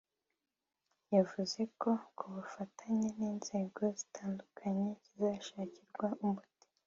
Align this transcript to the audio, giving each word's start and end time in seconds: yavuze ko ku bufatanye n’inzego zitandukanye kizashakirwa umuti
yavuze 1.15 1.61
ko 1.81 1.89
ku 2.17 2.25
bufatanye 2.33 3.07
n’inzego 3.17 3.81
zitandukanye 3.99 4.87
kizashakirwa 5.03 6.07
umuti 6.23 6.65